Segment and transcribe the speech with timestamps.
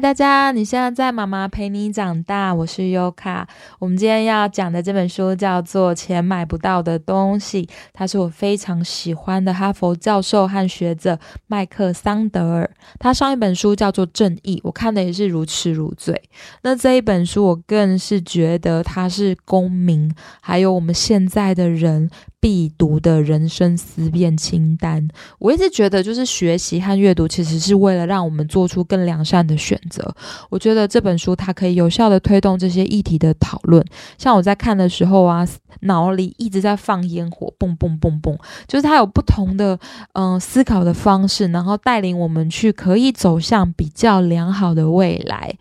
[0.00, 0.52] 大家！
[0.52, 3.48] 你现在在妈妈陪你长大，我是优卡。
[3.80, 11.18] 我们今天要讲的这本书叫做《钱买不到的东西》，它是我非常喜欢的哈佛教授和学者
[11.48, 12.70] 麦克桑德尔。
[13.00, 16.22] 他上一本书叫做《正义》，我看的也是如痴如醉。
[16.62, 22.08] 那这一本书，我更是觉得它是公民，还有我们现在的人。
[22.40, 25.08] 必读的人生思辨清单。
[25.38, 30.14] 我一直觉得，就是学习和阅读，其实是为了让我们做出更良善的选择。
[30.48, 33.84] 我觉得这本书它可以有效的推动这些议题的讨论。
[34.16, 35.46] 像我在看的时候啊，
[35.80, 39.78] 脑里一直在放烟火，蹦蹦蹦蹦，就是它有不同的
[40.12, 45.54] 嗯思考的方式，然后带领我们去可以走向比较良好的未来。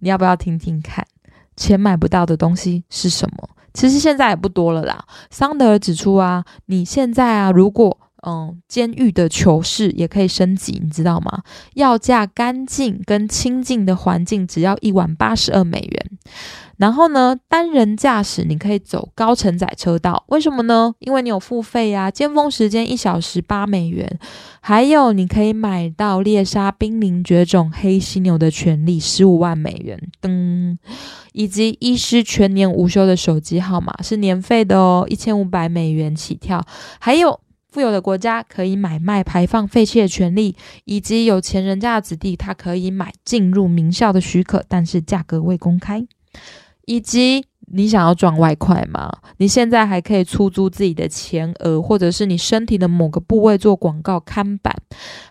[0.00, 1.06] 你要不要听听看？
[1.56, 3.50] 钱买不到的东西是什么？
[3.72, 5.04] 其实现在也不多了啦。
[5.30, 11.42] 桑德尔指出啊，你现在啊，如果嗯，监狱的囚室也可以升级，你知道吗？
[11.74, 16.10] 要价干净跟清净的环境只要一晚八十二美元。
[16.76, 20.94] 然后呢，单人驾驶你可以走高承载车道，为什么呢？
[21.00, 24.18] 因为你有付费呀，尖峰时间一小时八美元。
[24.62, 30.00] 还有你可以买到猎杀濒临绝种黑犀牛的权利，十五万美元。
[30.22, 30.78] 噔，
[31.32, 36.64] 以及医师全年无休的手机号码是年费的哦，一千五百美元起跳。
[36.98, 37.38] 还有
[37.70, 46.06] 富有的国家可以买卖排放废气的权利，以及有钱人家的子弟他可以买进入名校的许可，但是价格未公开。
[46.86, 49.08] 以及你想要赚外快吗？
[49.36, 54.74] 你现在还可以出租自己的前额，或者是你身体的某个部位做广告看板，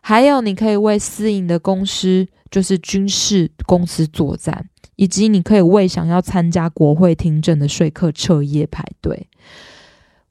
[0.02, 9.28] 还有你可以为私营的公司，就是军事公司作战，以及你可以为想要参加国会听证的说客彻夜排队。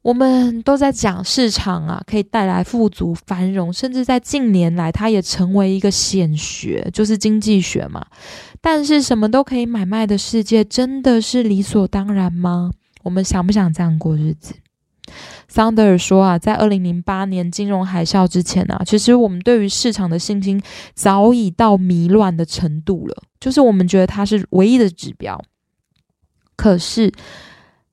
[0.08, 8.06] 我们都在讲市场啊，可以带来富足繁荣，甚至在近年来，它也成为一个显学，就是经济学嘛。
[8.62, 12.70] 但是什么都可以买卖的世界，真的是理所当然吗？
[13.02, 14.54] 我们想不想这样过日子？
[15.46, 20.58] 桑德尔说啊，在二零零八年金融海啸之前啊，其实我们对于市场的信心
[20.94, 25.38] 早已到迷乱的程度了，就是我们觉得它是唯一的指标。
[26.56, 27.12] 可是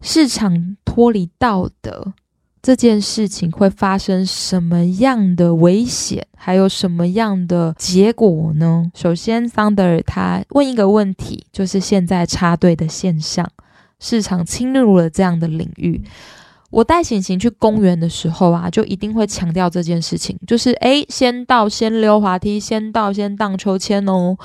[0.07, 2.13] 市场脱离道德。
[2.61, 8.91] 这件事情会发生什么样的危险，还有什么样的结果呢？
[8.93, 13.47] 首先，桑德尔他问一个问题，就是现在插队的现象，
[13.99, 16.03] 市场侵入了这样的领域。
[16.75, 24.35] 我带醒醒去公园的时候啊，就一定会强调这件事情，就是诶，先到先溜滑梯，先到先荡秋千哦。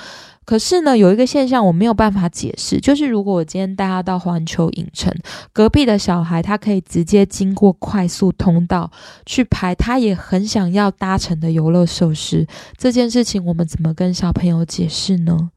[0.45, 5.13] 可是呢，有一个现象我没有办法解释，就是如果我今天带他到环球影城，
[5.53, 8.89] 隔壁的小孩他可以直接经过快速通道
[9.27, 12.47] 去排他也很想要搭乘的游乐设施，
[12.79, 15.51] 这件事情我们怎么跟小朋友解释呢？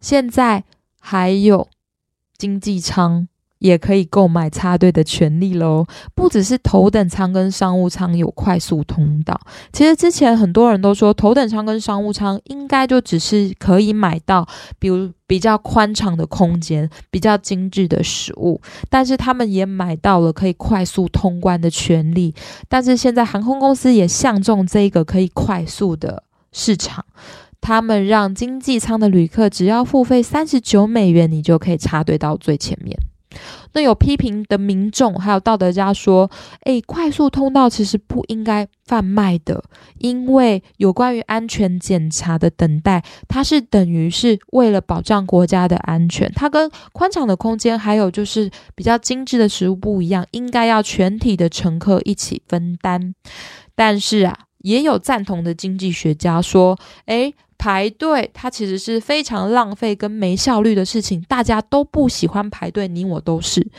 [0.00, 0.64] 现在
[0.98, 1.68] 还有
[2.38, 3.28] 经济舱。
[3.60, 9.38] 也可以购买插队的权利喽，不只是头等舱跟商务舱有快速通道。
[9.72, 22.34] 其实之前很多人都说，头等舱跟商务舱应该就只是可以买到，比如比较宽敞的空间、比较精致的食物，但是他们也买到了可以快速通关的权利。
[22.68, 27.04] 但是现在航空公司也相中这个可以快速的市场，
[27.60, 32.96] 他们让经济舱的旅客只要付费三十九美元，你就可以插队到最前面。
[33.72, 36.30] 那有批评的民众，还有道德家说
[36.66, 39.62] ：“诶，快速通道其实不应该贩卖的，
[39.98, 46.30] 因为有关于安全检查的等待，它是等于是为了保障国家的安全。
[46.34, 53.14] 它跟宽敞的空间，还有就是比较精致的食物不一样，应该要全体的乘客一起分担。
[53.74, 57.34] 但是啊，也有赞同的经济学家说：，诶。
[57.60, 63.70] 排队，它其实是非常浪费跟没效率的事情，大家都不喜欢排队，你我都是。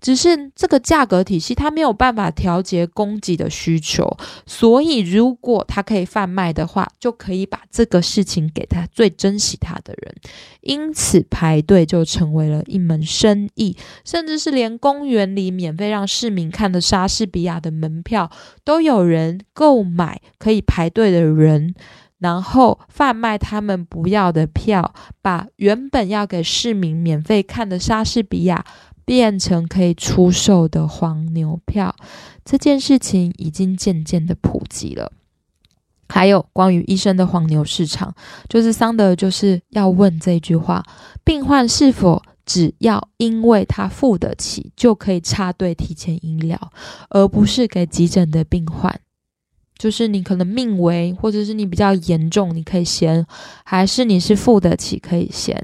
[0.00, 10.12] 只是这个价格体系它没有办法调节供给的需求，所以如果它可以贩卖的话，就可以把这个事情给他最珍惜它的人。
[10.62, 18.28] 因此排队就成为了一门生意，甚至是连公园里免费让市民看的莎士比亚的门票
[18.64, 21.76] 都有人购买，可以排队的人。
[22.18, 24.92] 然后贩卖他们不要的票，
[25.22, 28.64] 把原本要给市民免费看的莎士比亚
[29.04, 31.94] 变成可以出售的黄牛票，
[32.44, 35.12] 这件事情已经渐渐的普及了。
[36.08, 38.14] 还有关于医生的黄牛市场，
[38.48, 40.82] 就是桑德就是要问这句话：
[41.22, 46.58] 病患是否只要因为他付得起就可以插队提前医疗，
[47.10, 48.98] 而不是给急诊的病患？
[49.78, 53.22] 就是你可能命危，或者是你比较严重，你可以先；
[53.64, 55.56] 还是你是付得起，可以先。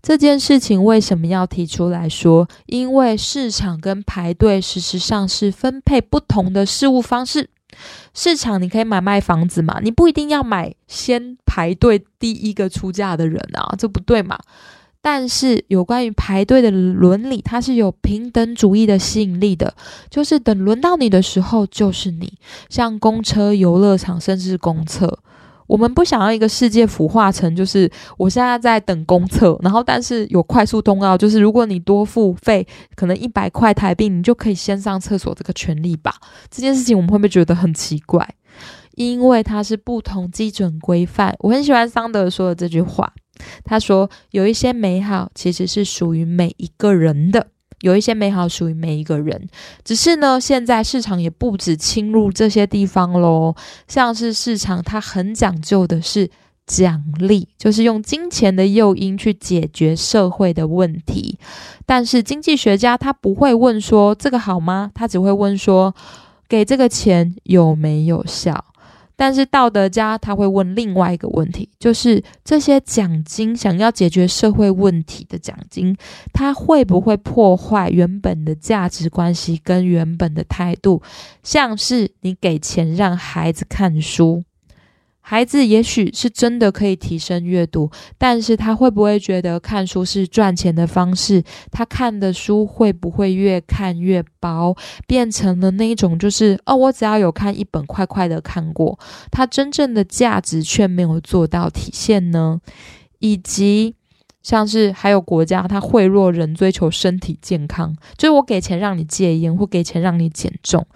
[0.00, 2.48] 这件事情为什么要提出来说？
[2.66, 7.50] 因为市场跟排队事实上是分配不同的事物方式。
[8.14, 14.38] 市场你可以买卖房子嘛，你不一定要买先排队第一个出价的人啊，这不对嘛。
[15.00, 19.72] 但是有关于排队的伦理，它是有平等主义的吸引力的，
[20.10, 22.32] 就是等轮到你的时候就是你。
[22.68, 25.18] 像公车、游乐场，甚至是公厕。
[25.66, 36.14] 我们不想要一个世界腐化成，就是我现在在等公厕，然后但是有快速通道，就是如果你多付费，可能一百块台币，你就可以先上厕所这个权利吧。
[36.50, 38.26] 这件事情我们会不会觉得很奇怪？
[38.94, 41.36] 因为它是不同基准规范。
[41.40, 43.12] 我很喜欢桑德说的这句话，
[43.64, 47.48] 他说有一些美好其实是属于每一个人的。
[47.82, 49.48] 有一些美好属于每一个人，
[49.84, 53.54] 只是呢，现在市场也不止侵入这些地方喽。
[53.86, 56.28] 像是市场，它很讲究的是
[56.66, 61.38] 奖励，就是用金钱的诱因去解决社会的问题。
[61.86, 64.90] 但是经济学家他不会问说这个好吗？
[64.92, 65.94] 他只会问说
[66.48, 68.67] 给这个钱有没有效。
[69.20, 75.96] 但是道德家他会问另外一个问题，就是这些奖金想要解决社会问题的奖金，
[76.32, 81.02] 它会不会破坏原本的价值关系跟原本的态度？
[81.42, 84.44] 像是你给钱让孩子看书。
[85.30, 91.44] 孩子也许是真的可以提升阅读，但是他会不会觉得看书是赚钱的方式？
[91.70, 94.74] 他看的书会不会越看越薄，
[95.06, 98.98] 变成了那一种就是哦，我只要有看一本，快快的看过，
[99.30, 102.62] 他真正的价值却没有做到体现呢？
[103.18, 103.96] 以及。
[104.40, 110.86] 像是还有国家，他贿赂人追求身体健康，就是我给钱让你戒烟，或给钱让你减重，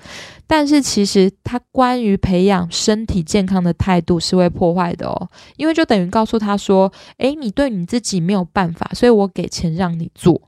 [0.52, 10.43] 但是其实他关于培养身体健康的态度是会破坏的哦，因为就等于告诉他说，诶，你对你自己没有办法，所以我给钱让你做。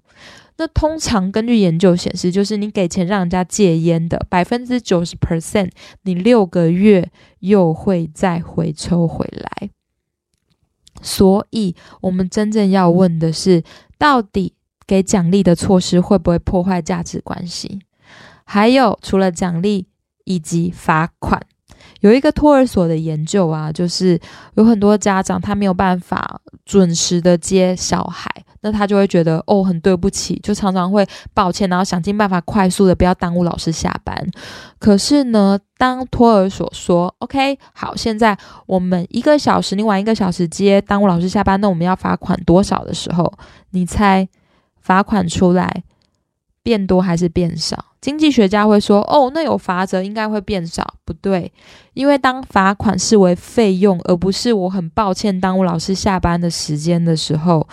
[0.58, 5.70] 那通常根据研究显示，就是你给钱让人家戒烟的百分之九十 percent，
[6.02, 9.70] 你六个月又会再回抽回来。
[11.00, 13.64] 所以，我们真正要问的是，
[13.96, 14.52] 到底
[14.86, 17.80] 给奖励的措施会不会破坏价值关系？
[18.44, 19.86] 还有，除了奖励
[20.24, 21.40] 以及罚款，
[22.00, 24.20] 有一个托儿所的研究啊，就是
[24.54, 28.30] 有很多家长他没有办法准时的接小孩。
[28.66, 34.26] 那他就会觉得哦，很对不起，就常常会抱歉，然后想尽办法快速的不要耽误老师下班。
[34.78, 38.34] 可是呢，当托儿所说 “OK，好，现在
[38.64, 43.30] 我们一个小时，你晚一个小时接，耽误老师下班，那我们要罚款多少的时候，
[43.72, 44.26] 你猜
[44.80, 45.82] 罚款出来
[46.64, 47.92] 变多还是变少？
[48.00, 51.52] 经济学家会说哦，那有罚则应该会变少，不对，
[51.92, 57.68] 因为当罚款视为费用，而不是我很抱歉耽误老师下班的时间的时候。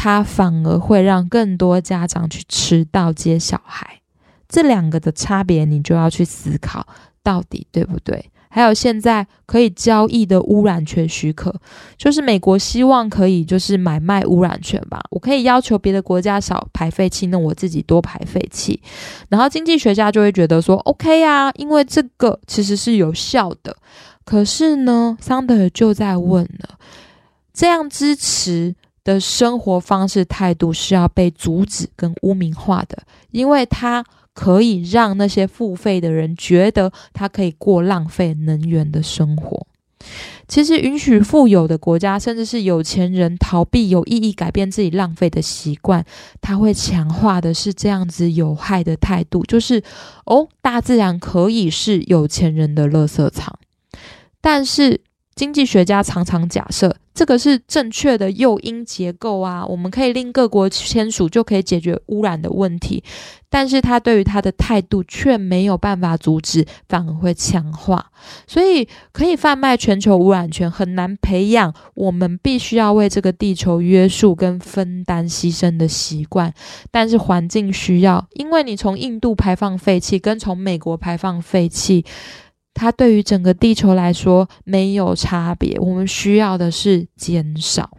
[0.00, 4.00] 他反而会让更多家长去迟到接小孩，
[4.48, 6.86] 这两个的差别，你就要去思考
[7.20, 8.30] 到底对不对？
[8.48, 11.54] 还有现在可以交易的污染权许可，
[11.96, 15.00] 就是美国希望可以就是买卖污染权吧。
[15.10, 18.80] 我可以要求别的国家少排废气，那我自己多排废气。
[19.28, 23.76] 然后经济学家就会觉得说，OK 啊，因为这个其实是有效的。
[24.24, 26.78] 可是呢，桑德尔就在问了，
[27.52, 28.74] 这样支持？
[29.04, 32.98] 的生活方式态度是要被阻止跟污名化的，
[33.30, 34.04] 因为它
[34.38, 39.66] 可以让那些付费的人觉得他可以过浪费能源的生活。
[40.46, 46.04] 其实，允许富有的国家，甚至是有钱人逃避有意义改变自己浪费的习惯，
[46.40, 49.82] 他会强化的是这样子有害的态度，就是
[50.24, 53.58] 哦，大自然可以是有钱人的垃圾场，
[54.40, 55.00] 但是。
[55.38, 63.04] 经济学家常常假设这个是正确的诱因结构啊，我们可以令各国签署就可以解决污染的问题，
[63.48, 68.06] 但是他对于他的态度却没有办法阻止，反而会强化。
[68.48, 76.52] 所以可以贩卖全球污染权，很难培养我们必须要为这个地球约束跟分担牺牲的习惯。
[76.90, 82.04] 但是环境需要，因为你从印度排放废气，跟从美国排放废气。
[82.78, 87.90] 它对于整个地球来说没有差别，我们需要的是减少。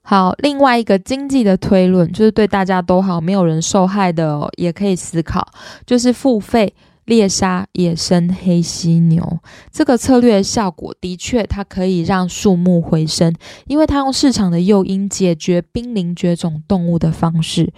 [0.00, 5.46] 好，另外一个经济的推论就是对大家都好，没有人受害的，也可以思考，
[5.86, 6.74] 就是付费
[7.06, 9.38] 猎杀野生黑犀牛
[9.70, 13.34] 这个策略效果的确，它可以让树木回升，
[13.66, 17.72] 因为它用市场的诱因解决濒临绝种动物的方式。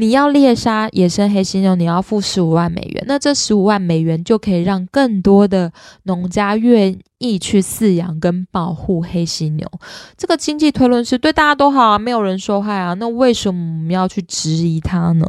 [0.00, 5.70] 你要猎杀野生黑犀牛，你要付十五万美元，那这十五万美元就可以让更多的
[6.04, 9.70] 农家愿意去饲养跟保护黑犀牛。
[10.16, 15.26] 这个经济推论是对大家都好啊，没有人受害啊，那为什么我们要去质疑它呢？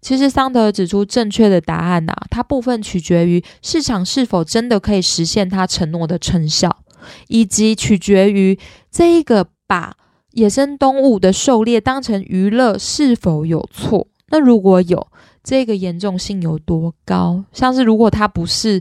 [0.00, 6.74] 其实桑德指出，正确的答案呐，它部分取决于市场是否真的可以实现他承诺的成效，
[7.26, 8.58] 以及取决于
[8.90, 9.94] 这一个把
[10.38, 14.06] 野生动物的狩猎当成娱乐是否有错。
[14.30, 15.06] 那如果有，
[15.42, 17.44] 这个严重性有多高？
[17.52, 18.80] 像是如果它不是。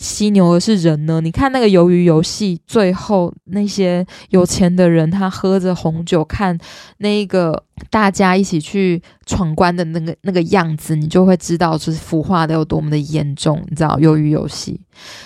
[0.00, 1.20] 犀牛而是人呢？
[1.20, 6.56] 你看那个鱿鱼游戏，最后那些有钱的人，他喝着红酒看
[6.98, 13.60] 那个大家一起去闯关的那个那个样子，你就会知道就是腐化的有多么的严重。
[13.68, 14.80] 你知道鱿鱼游戏，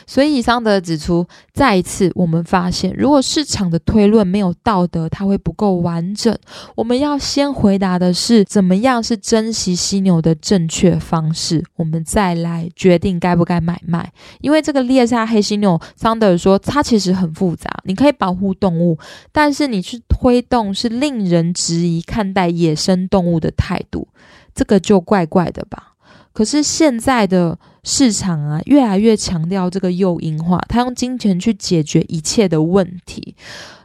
[0.06, 6.34] 所以桑德指出，再一次我们发现，如果市场的推论没有道德，它会不够完整。
[6.74, 14.62] 我们要先回答的是，怎么样是珍惜犀牛的正确方式，我们再来决定该不该买卖，因为。
[14.62, 17.68] 这个猎杀黑犀牛，桑德说，它其实很复杂。
[17.82, 18.96] 你可以保护动物，
[19.32, 24.08] 但是你去推动是令人质疑看待待野生动物的态度，
[24.52, 25.94] 这个就怪怪的吧？
[26.32, 33.36] 可是现在的市场啊，越来越强调这个诱因化，他用金钱去解决一切的问题，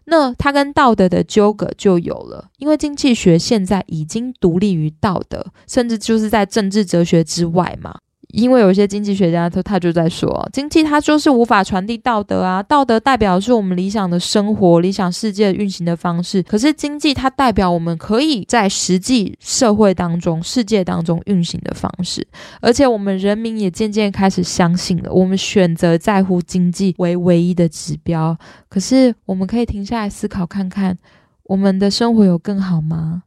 [0.05, 2.49] 那他跟道德的纠葛就有了。
[2.57, 7.99] 因为经济学现在已经独立于道德，甚至就是在政治哲学之外嘛。
[8.33, 16.43] 因为有一些经济学家，他他就在说，经济它就是无法传递道德啊，道德代表是我们理想的生活、理想世界运行的方式。
[16.43, 22.27] 可是经济它代表我们可以在实际社会当中、世界当中运行的方式，
[22.59, 28.37] 而且我们人民也渐渐开始相信了，我们选择在乎经济为唯一的指标。
[28.67, 30.97] 可是我们可以停下来思考看看，
[31.43, 33.23] 我们的生活有更好吗？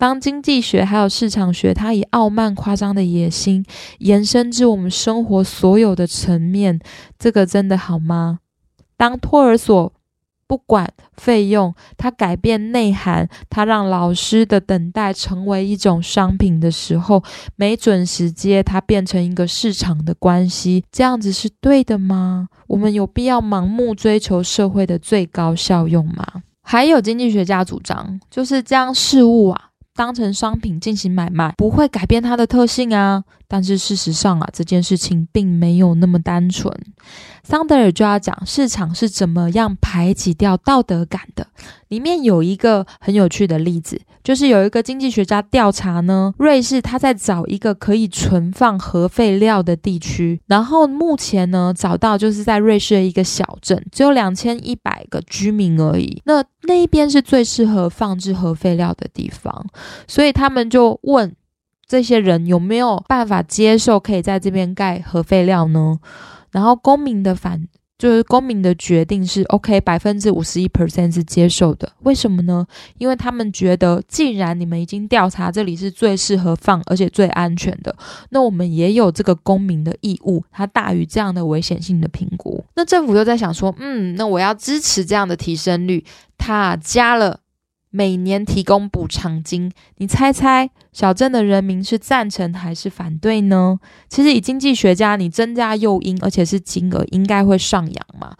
[0.00, 3.62] 当经济学还有市场学，它以傲慢夸张的野心
[3.98, 6.80] 延伸至我们生活所有的层面，
[7.18, 8.38] 这个真的好吗？
[8.96, 9.92] 当托儿所
[10.46, 17.22] 不管费用，它改变内涵，它让老师的等待成为一种商品的时候，
[17.56, 22.48] 没准时间它变成一个市场的关系，这样子是对的吗？
[22.68, 26.24] 我们有必要盲目追求社会的最高效用吗？
[26.62, 29.66] 还有经济学家主张，就是将事物啊。
[29.94, 33.24] 当成商品进行买卖，不会改变它的特性啊。
[33.50, 36.72] 但是事实上啊，这件事情并没有那么单纯。
[37.42, 41.48] 桑德尔就要讲市场是怎么样排挤掉道德感的。
[41.88, 56.22] 里面有一个很有趣的例子，就是有一个经济学家调查呢，瑞士他在找一个可以存放核废料的地区，然后目前呢找到就是在瑞士的一个小镇，只有两千一百个居民而已。
[56.26, 59.66] 那那一边是最适合放置核废料的地方，
[60.06, 61.34] 所以他们就问
[61.90, 65.98] 这些人有没有办法接受可以在这边盖核废料呢？
[66.52, 67.66] 然后公民的反
[67.98, 71.92] 就是公民的决定是 OK，百分之五十一 percent 是接受的。
[72.02, 72.64] 为什么呢？
[72.98, 77.92] 因为他们觉得，既然你们已经调查这里是最适合放而且最安全的，
[78.28, 82.64] 那我们也有这个公民的义务，它大于这样的危险性的评估。
[82.76, 86.04] 那政府又在想说，嗯，那我要支持这样的提升率，
[86.38, 87.40] 它加了。
[87.92, 93.78] 每年提供补偿金，你猜猜小镇的人民是赞成还是反对呢？
[94.08, 98.34] 其实以经济学家，你增加诱因，而且是金额，应该会上扬嘛。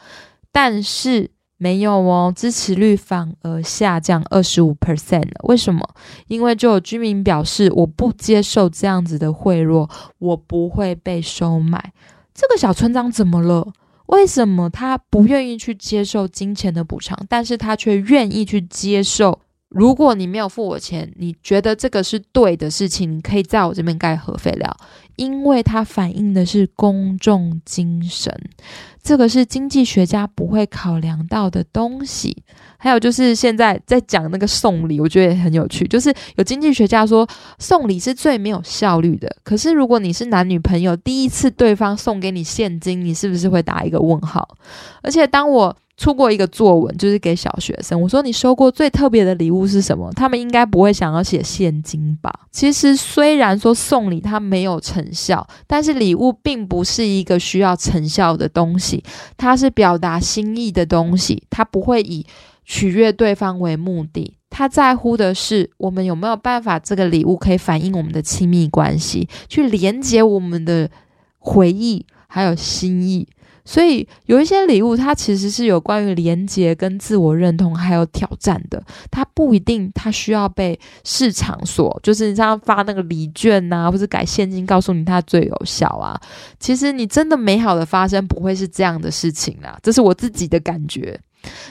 [0.51, 5.89] 但是没有哦，支持率反而下降二十五 percent 为什么？
[6.27, 9.89] 因为就有居民表示，我不接受这样子的贿赂，
[10.19, 11.93] 我不会被收买。
[12.35, 13.73] 这个小村长怎么了？
[14.07, 19.39] 为什么他不愿意去接受金钱的补偿，但是他却愿意去接受？
[19.71, 24.77] 如果你没有付我钱，你觉得这个是对的事情，你可以在我这边盖核废料，
[25.15, 28.35] 因为它反映的是公众精神，
[29.01, 32.37] 这个是经济学家不会考量到的东西。
[32.79, 37.29] 还有就是现在在讲那个送礼，我觉得也很有趣，就是有经济学家说
[37.61, 39.31] 送礼是最没有效率的。
[39.45, 44.57] 可是如果你是男女朋友，第一次对方送给你现金，你是不是会打一个问号？
[45.03, 45.77] 而且当我。
[46.01, 48.01] 出过一个作文，就是给小学生。
[48.01, 50.11] 我说你收过最特别的礼物是什么？
[50.15, 52.33] 他们应该不会想要写现金吧？
[52.51, 59.05] 其实虽然说送礼它没有成效，但是礼物并不是一个需要成效的东西，
[59.37, 62.25] 它是表达心意的东西，它不会以
[62.65, 64.33] 取悦对方为目的。
[64.49, 70.91] 他在乎的是我们有没有办法，这个礼物可以反映我们的亲密关系，去连接我们的
[71.39, 73.29] 回忆还有心意。
[73.71, 78.83] 所以有一些礼物，它其实是有关于连接、跟自我认同还有挑战的。
[79.13, 86.21] 它不一定，它需要被市场所，就是你像发那个礼券呐，或者改现金，告诉你它最有效啊。
[86.59, 89.79] 其实你真的美好的发生，不会是这样的事情啦。
[89.81, 91.17] 这是我自己的感觉。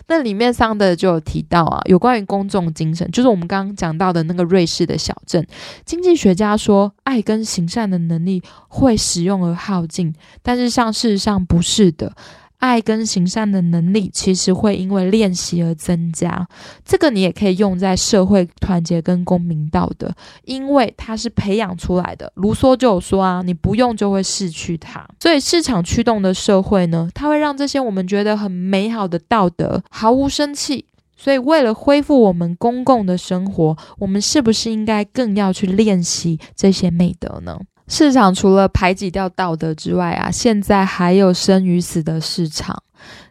[0.08, 5.46] 那里面上的就有提到啊，有关于公众精神，就是我们刚刚讲到的那个瑞士的小镇
[5.86, 12.14] 经济学家说，爱跟行善的能力会使用而耗尽，但是像事实上不是的。
[12.60, 16.48] 爱跟行善的能力，其实会因为练习而增加。
[16.86, 20.14] 这个你也可以用在社会团结跟公民道德，
[20.44, 22.32] 因为它是培养出来的。
[22.36, 25.06] 卢梭就有说啊，你不用就会失去它。
[25.20, 30.86] 所以市场驱动的社会呢，它会让这些我们觉得很美好的道德毫无生气。
[31.16, 37.60] 所以为了恢复我们公共的生活，我们是不是应该更要去练习这些美德呢？
[37.90, 42.82] 市场除了排挤掉道德之外啊，现在还有生与死的市场。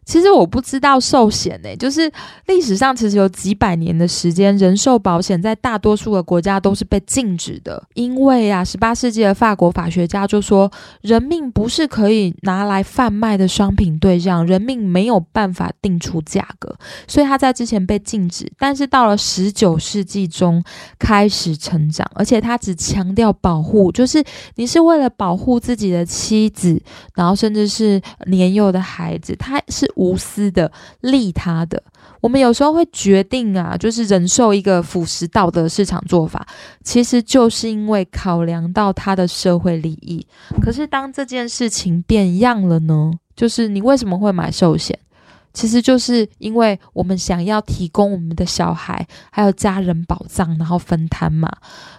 [0.04, 2.10] 其实我不知道寿险呢，就是
[2.46, 7.82] 历史上其实有几百年的时间，人寿保险在大多数的国家都是被禁止的。
[7.92, 10.70] 因为啊，十八世纪的法国法学家就说，
[11.02, 16.74] 人命不是可以拿来贩卖的商品对象，人命没有办法定出价格，
[17.06, 18.50] 所以他在之前被禁止。
[18.58, 20.64] 但是到了十九世纪中
[20.98, 26.80] 开始成长，而且他只强调保护，就是你是为了保护自己的妻子，
[27.14, 29.88] 然后甚至是年幼的孩子，他是。
[29.98, 31.82] 无私的利他的，
[32.20, 36.46] 我们有时候会决定啊，就是忍受一个腐蚀道德市场做法，
[36.84, 40.24] 其实就是因为考量到他的社会利益。
[40.62, 43.10] 可是当这件事情变样了呢？
[43.34, 44.96] 就是你为什么会买寿险？
[45.58, 51.50] 其实就是因为我们想要提供我们的小孩还有家人保障，然后分摊嘛。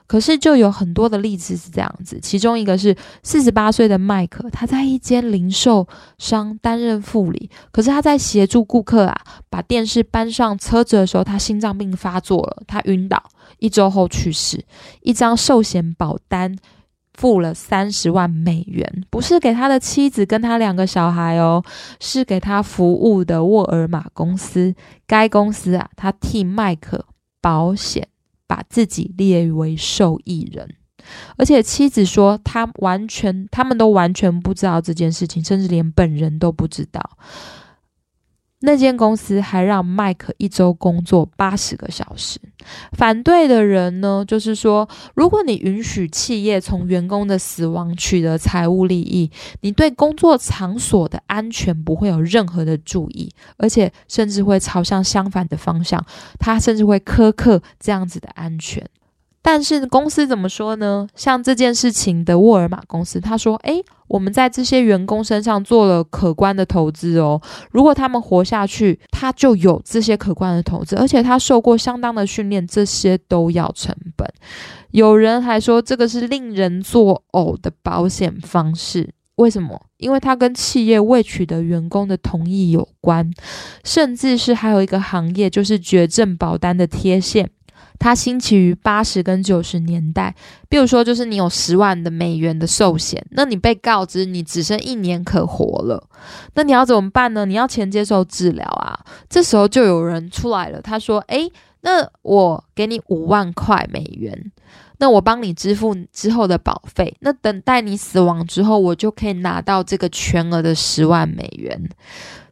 [0.07, 5.85] 可是就有很多的例子是这样子，其中一个是四十八岁的麦克，他在一间零售
[6.17, 13.21] 商担任副理，可是他在协助顾客啊把电视搬上车子的时候，他心脏病发作了，他晕倒，
[13.57, 14.63] 一周后去世，
[15.01, 16.55] 一张寿险保单。
[17.19, 21.61] 付了三十万美元，不是给他的妻子跟他两个小孩哦，
[21.99, 24.73] 是给他服务的沃尔玛公司。
[25.05, 27.03] 该公司啊，他替麦克
[27.41, 28.07] 保险，
[28.47, 30.75] 把自己列为受益人，
[31.35, 37.17] 而且妻子说他完全，他们都完全不知道这件事情，甚至连本人都不知道。
[38.61, 42.39] 那间公司还让麦克一周工作八十个小时。
[42.91, 56.05] 反对的人呢，就是说，如果你允许企业从员工的死亡取得财务利益，你对工作场所的安全不会有任何的注意，而且甚至会朝向相反的方向，
[56.37, 58.85] 他甚至会苛刻这样子的安全。
[59.41, 61.07] 但是公司怎么说呢？
[61.15, 67.41] 像这件事情的沃尔玛公司，他说：“诶，我们在这些员工身上做了可观的投资哦。
[67.71, 74.27] 如果他们活下去，他就有这些可观的投资，而且他受过相当的训练，这些都要成本。
[74.91, 79.13] 有人还说这个是令人作呕的保险方式。
[79.35, 79.79] 为什么？
[79.97, 83.31] 因为它跟企业未取得员工的同意有关，
[83.85, 87.49] 甚至是还有一个行业，就是绝症保单的贴现。”
[87.99, 90.33] 它兴起于八十跟九十年代，
[90.69, 96.01] 比如说，就是你有十万的美元的寿险，那你被告知你只剩一年可活了，
[96.53, 97.45] 那你要怎么办呢？
[97.45, 98.97] 你要钱接受治疗啊，
[99.29, 104.51] 这时候就有人出来了，他说：“诶，那我给你五万块美元，
[104.99, 111.89] 那我帮你支付之后的保费，那等待你死亡之后，我就可以拿到这个全额的十万美元。”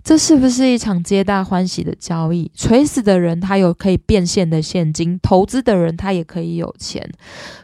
[0.07, 2.49] 这是不是一场皆大欢喜的交易？
[2.55, 7.11] 垂死的人他有可以变现的现金，投资的人他也可以有钱。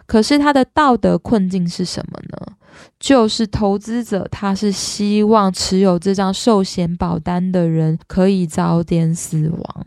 [0.05, 2.55] 可是他的道德困境是什么呢？
[2.99, 9.85] 就是投资者他是希望持有这张寿险保单的人可以早点死亡。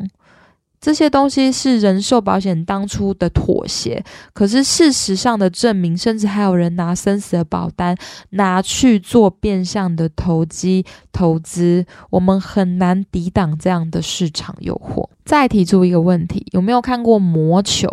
[0.81, 7.97] 这些东西是人寿保险当初的妥协，可是事实上的证明，甚至还有人拿生死的保单
[8.31, 15.09] 拿去做变相的投机投资，我们很难抵挡这样的市场诱惑。
[15.25, 17.89] 再提出一个问题，有没有看过魔球？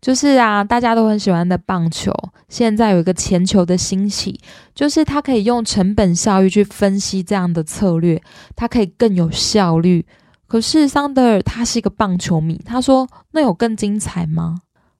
[0.00, 2.12] 就是啊，大家都很喜欢的棒球，
[2.48, 4.38] 现在有一个前球的兴起，
[4.74, 8.20] 就是它可以用成本效益去分析这样的策略，
[8.54, 10.04] 它可以更有效率。
[10.52, 14.58] 可是桑德尔他是一个棒球迷，他说：“那有更精彩吗？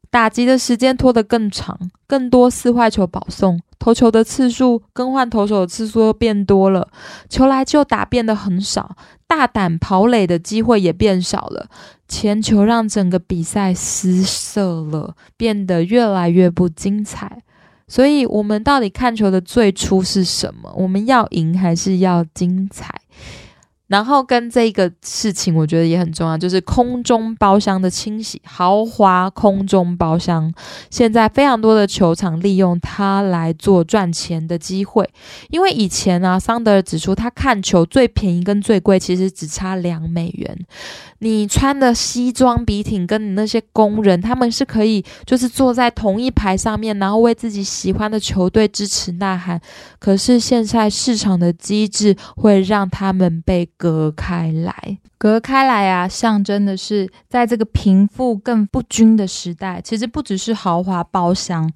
[0.09, 6.89] 打击的时间拖得更长，更多四坏球保送，投球的次数、更换投手的次数都变多了，
[7.29, 11.67] 球来就打变得很少，大胆跑垒的机会也变少了。
[12.09, 17.43] 前球让整个比赛失色了，变得越来越不精彩。”
[17.87, 20.73] 所以，我们到底看球的最初是什么？
[20.79, 23.02] 我们要赢还是要精彩？
[23.93, 30.51] 然后跟这个事情，我觉得也很重要，就是空中包厢的清洗，豪华空中包厢，
[30.89, 35.07] 现在非常多的球场利用它来做赚钱的机会。
[35.51, 40.59] 因为以前啊，桑德尔指出，他看球最便宜跟最贵其实只差两美元。
[41.19, 49.61] 你穿的西装笔挺，跟你那些工人，他们是可以就是坐在同一排上面，然后为自己喜欢的球队支持呐喊。
[49.99, 53.69] 可是现在市场的机制会让他们被。
[53.83, 61.69] 隔开来，隔开来啊，象征的是在这个贫富更不均的时代，其实不只是豪华包厢，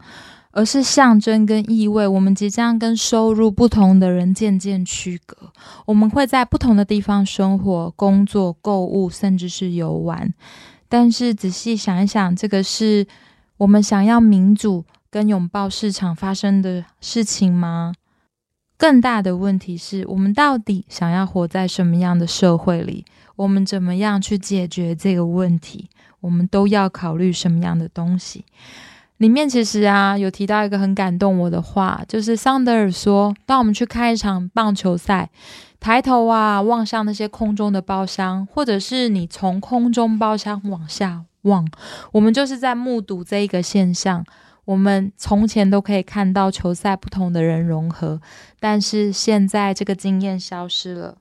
[0.53, 5.37] 而是象征跟意味，我们即将跟收入不同的人渐渐区隔。
[5.85, 10.33] 我们会在不同的地方生活、工作、购物，甚至是游玩。
[10.88, 13.05] 但是仔细想一想，这个是
[13.57, 17.92] 我们想要民主跟拥抱市场发生的事情吗？
[18.79, 23.05] 更大的问题是我们到底想要活在什么样的社会里？
[23.37, 25.89] 我们怎么样去解决这个问题？
[26.21, 28.45] 我们都要考虑什么样的东西？
[29.19, 35.31] 里面其实啊有提到一个很感动我的话，就是桑德尔说：当我们去看一场棒球赛，
[35.81, 41.67] 抬头啊望向那些空中的包厢，或者是你从空中包厢往下望，
[42.12, 44.23] 我们就是在目睹这一个现象。
[44.66, 48.20] 我们从前都可以看到球赛不同的人融合，
[48.61, 51.16] 但是现在这个经验消失了。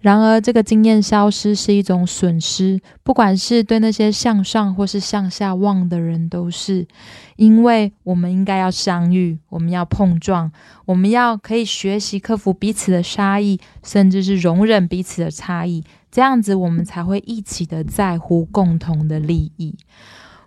[0.00, 6.88] 然而，这个经验消失是一种损失，不管是对那些向上或是向下望的人都是，
[7.36, 10.50] 因为我们应该要相遇，我们要碰撞，
[10.86, 19.76] 我们要可以学习克服彼此的差异，甚至是容忍彼此的差异，这样子我们才会一起的在乎共同的利益。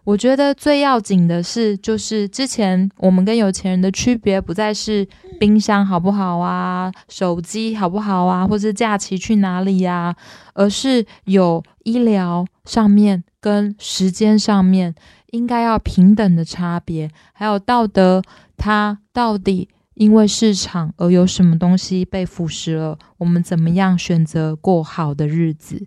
[0.04, 5.08] 我觉得最要紧的是，就是之前我们跟有钱人的区别，不再是
[5.40, 10.16] 冰箱好不好啊，手机好不好啊，或是假期去哪里呀，
[10.54, 14.94] 而是有医疗上面跟时间上面
[15.32, 18.22] 应该要平等的差别，还有道德，
[18.58, 19.70] 它到底。
[19.96, 22.98] 因为市场而有什么东西被腐蚀了？
[23.18, 25.82] 我们怎么样选择过好的日子？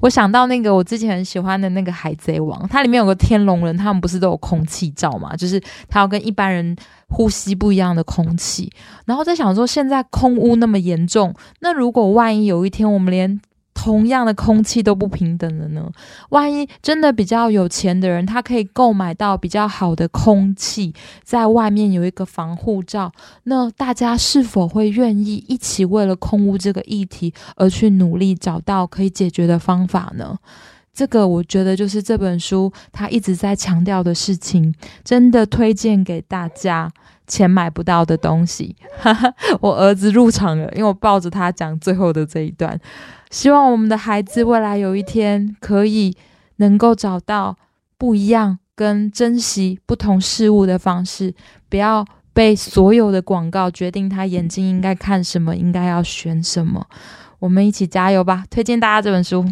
[0.00, 5.36] 我想到那个我之前很喜欢的那个《海贼王》，它里面有个天龙人，他们不是都有空气罩嘛？
[5.36, 6.74] 就是他要跟一般人
[7.08, 8.72] 呼吸不一样的空气。
[9.04, 13.40] 然后在想说，现在空污那么严重，那如果万一有一天我们连
[13.82, 15.90] 同样的空气都不平等了呢？
[16.28, 23.10] 万一真的比较有钱的人，他可以购买到比较好的空气，在外面有一个防护罩，
[23.44, 30.36] 那大家是否会愿意一起为了空污这个议题而去努力，找到可以解决的方法呢？
[30.92, 36.92] 这个我觉得就是这本书他一直在强调的事情，真的推荐给大家。
[37.26, 38.74] 钱买不到的东西，
[39.62, 42.76] 我儿子入场了，因为我抱着他讲最后的这一段。
[43.30, 46.14] 希望我们的孩子未来有一天可以
[46.56, 47.56] 能够找到
[47.96, 51.34] 不一样跟珍惜不同事物的方式，
[51.68, 56.86] 不要被所有的广告决定他眼睛应该看什么，应该要选什么。
[57.38, 58.44] 我们一起加油吧！
[58.50, 59.46] 推荐大家这本书。